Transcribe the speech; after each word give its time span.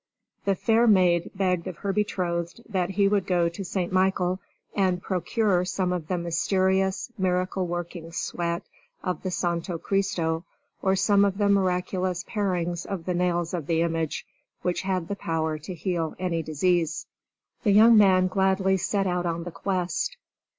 The 0.45 0.55
fair 0.55 0.87
maid 0.87 1.29
begged 1.35 1.67
of 1.67 1.77
her 1.77 1.93
betrothed 1.93 2.61
that 2.67 2.89
he 2.89 3.07
would 3.07 3.27
go 3.27 3.47
to 3.49 3.63
St. 3.63 3.93
Michael 3.93 4.39
and 4.73 4.99
procure 4.99 5.63
some 5.63 5.93
of 5.93 6.07
the 6.07 6.17
mysterious 6.17 7.11
miracle 7.19 7.67
working 7.67 8.11
sweat 8.11 8.63
of 9.03 9.21
the 9.21 9.29
Santo 9.29 9.77
Christo 9.77 10.43
or 10.81 10.95
some 10.95 11.23
of 11.23 11.37
the 11.37 11.49
miraculous 11.49 12.23
parings 12.27 12.83
of 12.83 13.05
the 13.05 13.13
nails 13.13 13.53
of 13.53 13.67
the 13.67 13.83
image, 13.83 14.25
which 14.63 14.81
had 14.81 15.07
the 15.07 15.15
power 15.15 15.59
to 15.59 15.75
heal 15.75 16.15
any 16.17 16.41
disease. 16.41 17.05
The 17.61 17.69
young 17.71 17.95
man 17.95 18.25
gladly 18.27 18.77
set 18.77 19.05
out 19.05 19.27
on 19.27 19.43
the 19.43 19.51
quest. 19.51 20.17